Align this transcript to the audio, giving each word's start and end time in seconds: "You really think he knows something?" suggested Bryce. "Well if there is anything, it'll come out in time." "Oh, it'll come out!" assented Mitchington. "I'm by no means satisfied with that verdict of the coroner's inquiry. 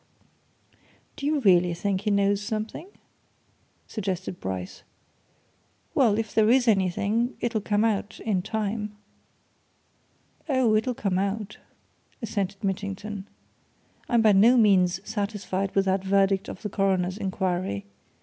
"You 1.19 1.41
really 1.41 1.75
think 1.75 2.01
he 2.01 2.09
knows 2.09 2.41
something?" 2.41 2.87
suggested 3.85 4.39
Bryce. 4.39 4.81
"Well 5.93 6.17
if 6.17 6.33
there 6.33 6.49
is 6.49 6.67
anything, 6.67 7.35
it'll 7.39 7.61
come 7.61 7.85
out 7.85 8.19
in 8.21 8.41
time." 8.41 8.97
"Oh, 10.49 10.73
it'll 10.73 10.95
come 10.95 11.19
out!" 11.19 11.59
assented 12.19 12.63
Mitchington. 12.63 13.27
"I'm 14.09 14.23
by 14.23 14.31
no 14.31 14.57
means 14.57 15.07
satisfied 15.07 15.75
with 15.75 15.85
that 15.85 16.03
verdict 16.03 16.49
of 16.49 16.63
the 16.63 16.69
coroner's 16.69 17.19
inquiry. 17.19 17.85